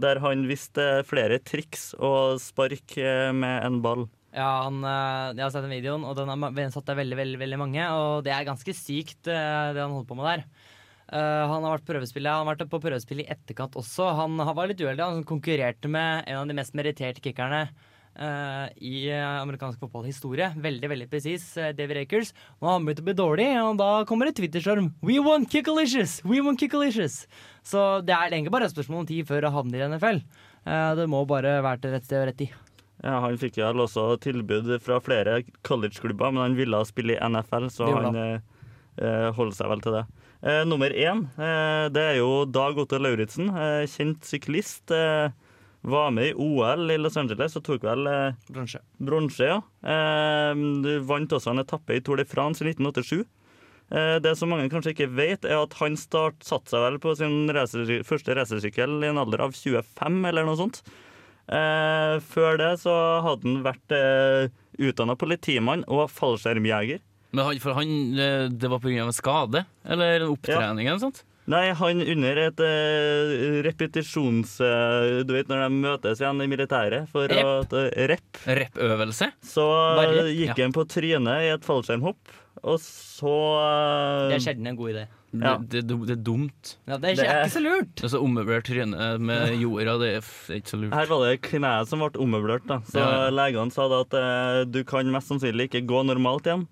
[0.00, 2.96] der han viste flere triks og spark
[3.36, 4.08] med en ball.
[4.34, 7.38] Ja, han, eh, jeg har sett den videoen, og den har satt der veldig, veldig,
[7.38, 7.82] veldig mange.
[7.94, 10.44] Og det er ganske sykt, eh, det han holder på med der.
[11.04, 14.06] Uh, han har vært prøvespill, han har vært på prøvespill i etterkant også.
[14.16, 15.04] Han har- var litt uheldig.
[15.04, 17.68] Han konkurrerte med en av de mest meritterte kickerne
[18.18, 20.48] uh, i amerikansk fotballhistorie.
[20.56, 22.32] Veldig veldig presis, uh, Davy Rakers.
[22.58, 24.94] Nå har han begynt å bli dårlig, og da kommer det Twitter-storm.
[25.02, 26.22] We want Kickalicious!
[26.24, 27.26] We want Kickalicious!
[27.62, 30.22] Så det er egentlig bare et spørsmål om tid før han havner i NFL.
[30.66, 32.63] Uh, det må bare være til rett sted og rett tid.
[33.04, 37.68] Ja, Han fikk vel også tilbud fra flere collegeklubber, men han ville spille i NFL,
[37.72, 38.38] så han eh,
[38.96, 40.04] eh, holder seg vel til det.
[40.44, 44.88] Eh, nummer én, eh, det er jo Dag Otto Lauritzen, eh, kjent syklist.
[44.92, 45.28] Eh,
[45.84, 48.06] var med i OL i Los Angeles og tok vel
[48.48, 48.80] Bronse.
[48.96, 49.44] bronse.
[49.52, 49.58] Ja.
[49.84, 53.26] Eh, du vant også en etappe i Tour de France i 1987.
[53.92, 57.12] Eh, det som mange kanskje ikke vet, er at han start, satte seg vel på
[57.20, 60.80] sin reser, første racersykkel i en alder av 25, eller noe sånt.
[61.44, 64.48] Eh, før det så hadde han vært eh,
[64.80, 67.02] utdanna politimann og fallskjermjeger.
[67.34, 69.04] Men han, for han, eh, det var pga.
[69.04, 69.64] en skade?
[69.84, 70.86] Eller en opptrening?
[70.86, 71.24] eller noe sånt?
[71.50, 74.54] Nei, han under et eh, repetisjons...
[74.64, 77.44] eh, du vet når de møtes igjen i militæret for Rep.
[77.44, 78.40] å eh, Rep.
[78.48, 79.28] Rep-øvelse?
[79.44, 80.62] Så Bare rep, gikk ja.
[80.64, 82.32] han på trynet i et fallskjermhopp,
[82.64, 85.04] og så eh, Det er sjelden en god idé.
[85.42, 85.56] Ja.
[85.58, 86.76] Det, det, det er dumt.
[86.86, 88.02] Ja, det er ikke, Det er- ikke så lurt.
[88.06, 90.94] Altså Ommøblert tryne med jorda, det er f- er ikke så lurt.
[90.94, 92.78] Her var det kneet som ble ommøblert, da.
[92.86, 93.30] Så Ja, ja.
[93.30, 96.66] legene sa da at eh, du kan mest sannsynlig ikke gå normalt igjen.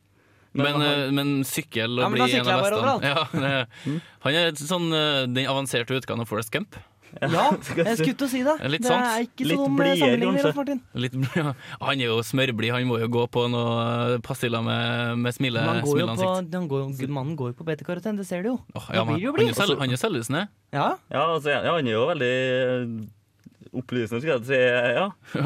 [0.55, 4.01] Men, men, eh, men sykkel Ja, og men da bli en av bestene ja, det,
[4.21, 6.77] Han er sånn eh, den avanserte utgaven av Forest Gump.
[7.21, 7.45] Ja,
[7.77, 8.55] jeg skulle til å si det.
[8.73, 10.29] Litt det er ikke Litt så dum sammenligning.
[10.33, 10.45] kanskje.
[10.49, 10.81] Rolf Martin.
[11.05, 11.55] Litt, ja.
[11.83, 15.83] Han er jo smørblid, han må jo gå på noe pastiller med, med smile, han
[15.83, 16.55] går jo på, smileansikt.
[16.57, 18.59] han går, mannen går jo på beta-karoten, det ser du jo.
[18.75, 20.47] Oh, ja, han, blir jo han, er jo selvlysende.
[20.73, 22.87] Ja, Ja, altså, ja, han er jo veldig eh,
[23.73, 24.59] opplysende, skal jeg si.
[24.97, 25.07] Ja.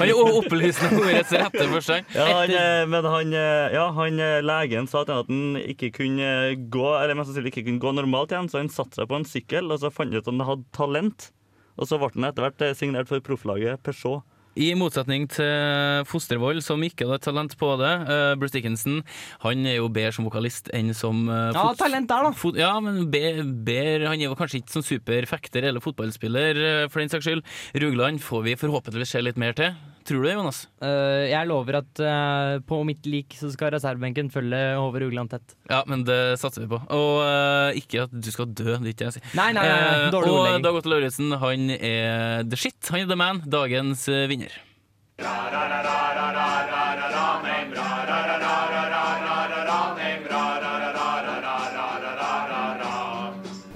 [0.00, 2.12] Han er opplysende ordets rette forstand.
[2.14, 5.58] Ja, han, eh, men han, eh, ja, han eh, legen sa til han at han
[5.62, 6.30] ikke kunne
[6.72, 9.28] gå Eller mest sannsynlig ikke kunne gå normalt igjen, så han satte seg på en
[9.28, 11.30] sykkel, og så fant han ut at han hadde talent.
[11.78, 14.26] Og så ble han etter hvert signert for profflaget Peugeot.
[14.58, 17.92] I motsetning til Fostervoll, som ikke hadde talent på det.
[18.08, 19.00] Uh, Bruce Dickinson
[19.44, 22.32] han er jo bedre som vokalist enn som uh, ja talent der, da.
[22.34, 26.88] Fot ja, men be- bedre Han er jo kanskje ikke sånn superfekter eller fotballspiller, uh,
[26.90, 27.46] for den saks skyld.
[27.84, 29.76] Rugland får vi forhåpentligvis se litt mer til.
[30.08, 30.62] Tror du det, Jonas?
[30.80, 35.52] Uh, jeg lover at uh, på mitt lik så skal reservebenken følge Håvard Ugland tett.
[35.68, 36.78] Ja, men det satser vi på.
[36.96, 39.26] Og uh, ikke at du skal dø, det er ikke jeg sier.
[39.36, 40.64] Nei, nei, nei, dårlig uh, og.
[40.64, 42.80] Dag Otto Lauritzen, han er the shit.
[42.88, 43.42] Han er the man.
[43.44, 44.56] Dagens vinner.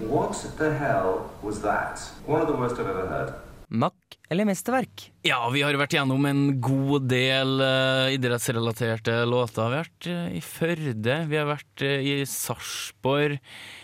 [0.08, 2.00] What the hell was that?
[2.24, 3.34] One of the worst I've ever heard.
[3.68, 3.92] Mack
[4.32, 5.04] eller mesterverk?
[5.26, 9.60] Ja, vi har vært gjennom en god del uh, idrettsrelaterte låter.
[9.60, 13.36] Vi har vært uh, i Førde, vi har vært uh, i Sarpsborg.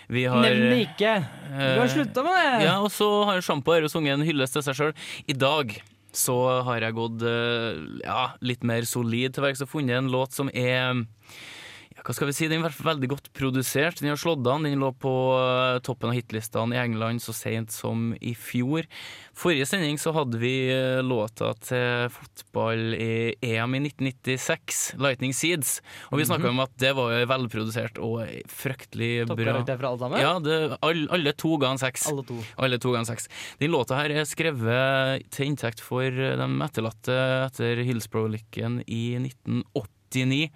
[0.09, 1.13] Vi har Nevn ikke!
[1.53, 2.65] Du har slutta med det!
[2.65, 4.95] Ja, og så har Sjampo her og sunget en hyllest til seg sjøl.
[5.29, 5.77] I dag
[6.17, 7.21] så har jeg gått
[8.01, 11.05] ja, litt mer solid til verks og funnet en låt som er
[12.09, 13.99] hva skal vi si, Den er veldig godt produsert.
[14.01, 14.63] Den har slått an.
[14.65, 18.87] Den lå på eh, toppen av hitlistene i England så sent som i fjor.
[19.37, 25.83] Forrige sending så hadde vi eh, låta til fotball i EM i 1996, 'Lightning Seeds'.
[26.09, 26.57] Og vi snakka Mhm.
[26.57, 29.61] om at det var velprodusert og fryktelig bra.
[29.69, 30.19] For alle sammen?
[30.25, 32.09] Ja, det, alle, alle to ga en seks.
[32.09, 32.41] Alle to.
[32.57, 33.29] Alle to ganger seks.
[33.61, 37.21] Den låta her er skrevet til inntekt for de etterlatte
[37.53, 40.49] etter Hillsborough-ulykken i 1989.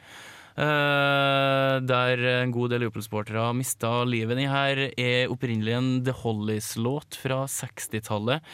[0.56, 4.36] eh, der en god del Liverpool-sportere mista livet.
[4.38, 8.44] Den her er opprinnelig en The Hollies-låt fra 60-tallet.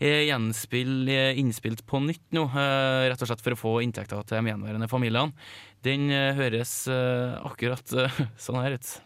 [0.00, 4.22] Er gjenspill, er innspilt på nytt nå, eh, rett og slett for å få inntekter
[4.26, 5.48] til de gjenværende familiene.
[5.86, 7.98] Den eh, høres akkurat
[8.46, 8.96] sånn her ut.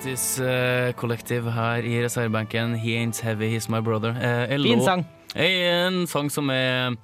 [0.00, 2.74] The Justice eh, Collective her i reservebenken.
[2.74, 4.14] He Ain't Heavy, He's My Brother.
[4.16, 5.04] Eh, en Fin sang.
[5.34, 6.94] En sang som er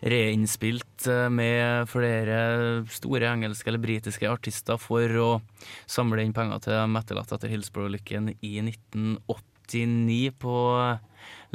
[0.00, 5.28] reinnspilt eh, med flere store engelske eller britiske artister for å
[5.84, 10.56] samle inn penger til dem etterlatte etter Hillsborough-ulykken i 1989 på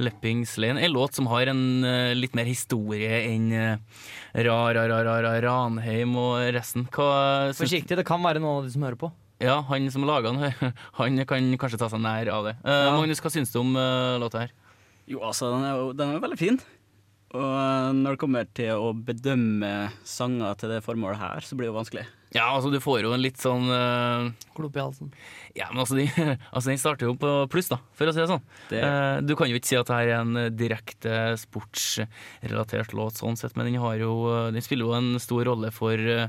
[0.05, 0.85] Leppings Lane.
[0.85, 1.63] En låt som har en
[2.13, 4.05] litt mer historie enn uh,
[4.37, 6.85] Ra, Ra, Ra, Ra, Ra, Ranheim og resten.
[6.93, 9.11] Hva Forsiktig, det kan være noen av de som hører på.
[9.41, 12.55] Ja, han som laga den, han kan kanskje ta seg nær av det.
[12.63, 14.53] Eh, Magnus, hva syns du om uh, låta her?
[15.09, 16.61] Jo, altså, den er jo den er veldig fin.
[17.31, 19.69] Og når det kommer til å bedømme
[20.07, 22.03] sanger til det formålet her, så blir det jo vanskelig.
[22.35, 25.09] Ja, altså du får jo en litt sånn uh, Klump i halsen.
[25.55, 26.05] Ja, men altså, de,
[26.51, 28.43] altså den starter jo på pluss, da, for å si det sånn.
[28.71, 32.95] Det- Uh, du kan jo ikke si at det her er en eh, direkte sportsrelatert
[32.97, 35.95] låt sånn sett, men den, har jo, eh, den spiller jo en stor rolle for
[35.99, 36.27] eh,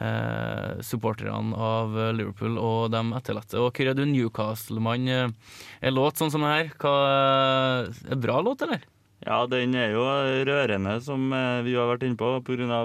[0.00, 3.58] eh, supporterne av eh, Liverpool og de etterlatte.
[3.62, 5.08] Og er du Newcastle-mann?
[5.08, 5.34] Er
[5.80, 6.94] En låt sånn som det her, hva,
[8.10, 8.86] er bra låt, eller?
[9.26, 10.04] Ja, den er jo
[10.46, 12.84] rørende, som eh, vi har vært inne på, pga.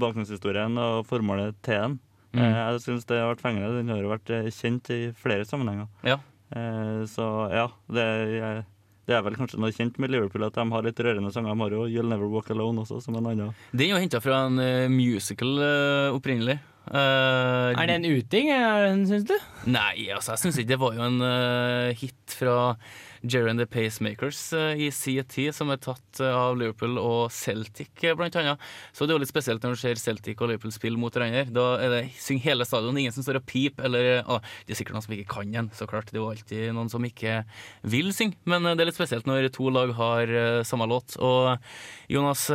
[0.00, 1.98] Bakgrunnshistorien og formålet til den.
[2.36, 2.42] Mm.
[2.44, 3.74] Eh, jeg syns det har vært fengende.
[3.78, 5.88] Den har jo vært eh, kjent i flere sammenhenger.
[6.06, 6.18] Ja.
[6.56, 8.64] Eh, så ja, det er,
[9.06, 11.54] det er vel kanskje noe kjent med Liverpool at de har litt rørende sanger.
[11.54, 13.52] De har jo You'll Never Walk Alone også, som en annen.
[13.70, 16.58] Den er jo henta fra en uh, musical uh, opprinnelig.
[16.86, 18.50] Uh, Er det en uting,
[19.06, 19.34] syns du?
[19.70, 21.18] Nei, altså jeg syns ikke det var jo en
[21.98, 22.58] hit fra
[23.28, 24.90] Jerry and the Pacemakers eh, i
[25.22, 28.62] tid, som er tatt eh, av Liverpool og Celtic, eh, blant annet.
[28.94, 31.46] Så det er jo litt spesielt når du ser Celtic og Liverpool spille mot hverandre.
[31.54, 34.80] Da er det syng hele stadion, ingen som står og piper, eller ah, Det er
[34.80, 36.10] sikkert noen som ikke kan den, så klart.
[36.12, 37.40] Det er jo alltid noen som ikke
[37.86, 40.32] vil synge, men det er litt spesielt når to lag har
[40.66, 41.18] samme låt.
[41.22, 41.56] Og
[42.12, 42.48] Jonas,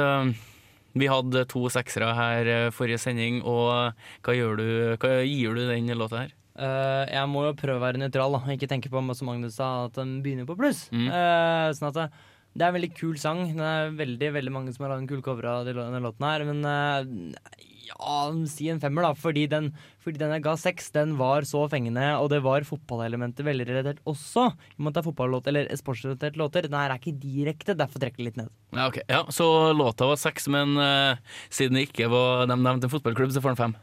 [0.98, 4.68] vi hadde to seksere her forrige sending, og hva, du,
[5.02, 6.38] hva gir du den låta her?
[6.60, 8.44] Eh, jeg må jo prøve å være nøytral, da.
[8.56, 10.88] Ikke tenke på som Magnus sa, at den begynner på pluss.
[10.92, 11.08] Mm.
[11.08, 12.08] Uh, sånn at det,
[12.52, 13.46] det er en veldig kul sang.
[13.56, 16.48] Det er veldig veldig mange som har lagd en kul cover av denne låten her.
[16.50, 18.18] Men uh, ja,
[18.52, 19.12] si en femmer, da.
[19.18, 19.70] Fordi den,
[20.04, 24.02] fordi den jeg ga seks, den var så fengende, og det var fotballelementer veldig relatert
[24.10, 24.50] også.
[24.52, 26.68] I og med at det er fotballåt eller sportsrelaterte låter.
[26.68, 28.52] Den her er ikke direkte, derfor trekker jeg litt ned.
[28.76, 29.02] Ja, ok.
[29.08, 33.34] Ja, Så låta var seks, men eh, siden det ikke var de nevnte en fotballklubb,
[33.36, 33.80] så får den fem.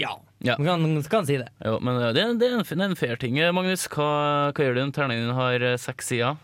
[0.00, 0.16] Ja.
[0.40, 0.56] Ja.
[0.58, 1.48] Man kan, kan si det.
[1.64, 3.36] Jo, men eh, det, det, er en, det er en fair ting.
[3.38, 4.08] Eh, Magnus, hva,
[4.56, 6.38] hva gjør du når terningen din har eh, seks sider?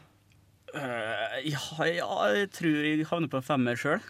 [0.77, 4.03] Uh, ja, ja, jeg tror jeg havner på en femmer sjøl.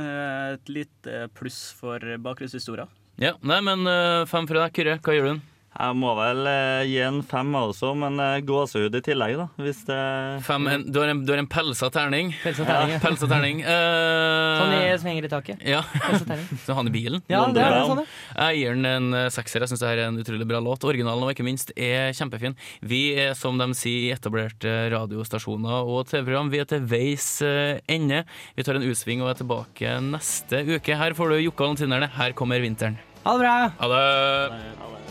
[0.00, 2.86] et lite pluss for bakgrunnshistoria.
[3.20, 4.72] Ja, nei, men uh, fem fra deg.
[4.76, 5.44] Kyrre, hva gjør du?
[5.76, 9.46] Jeg må vel eh, gi en fem også, men eh, gåsehud i tillegg, da.
[9.60, 9.98] Hvis det
[10.46, 12.32] Fem, en, du, har en, du har en pelsa terning.
[12.42, 13.00] Pelsa terning, ja.
[13.04, 13.60] pelsa terning.
[13.60, 15.64] Eh, Sånn i, som henger i taket.
[15.68, 15.82] Ja.
[15.84, 16.46] Terning.
[16.64, 17.20] Så han i bilen?
[17.32, 18.48] Ja, det er det, sånn, ja.
[18.48, 19.64] Jeg gir den en eh, sekser.
[19.64, 20.86] Jeg syns det her er en utrolig bra låt.
[20.88, 22.56] Originalen og ikke minst er kjempefin.
[22.80, 26.50] Vi er, som de sier, i etablerte radiostasjoner og TV-program.
[26.52, 28.24] Vi er til veis eh, ende.
[28.56, 30.96] Vi tar en utsving og er tilbake neste uke.
[31.00, 32.10] Her får du Jokke og.
[32.16, 33.00] Her kommer vinteren.
[33.26, 33.56] Ha det bra!
[33.80, 35.05] Ha det.